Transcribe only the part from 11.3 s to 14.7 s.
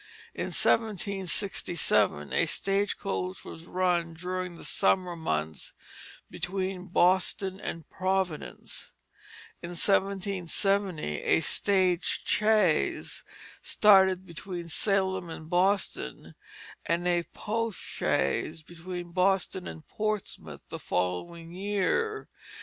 stage chaise started between